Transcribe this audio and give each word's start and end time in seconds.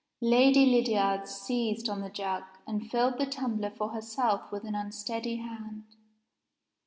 Lady 0.23 0.65
Lydiard 0.65 1.27
seized 1.27 1.87
on 1.87 2.01
the 2.01 2.09
jug, 2.09 2.41
and 2.65 2.89
filled 2.89 3.19
the 3.19 3.25
tumbler 3.27 3.69
for 3.69 3.89
herself 3.89 4.51
with 4.51 4.63
an 4.63 4.73
unsteady 4.73 5.35
hand. 5.35 5.83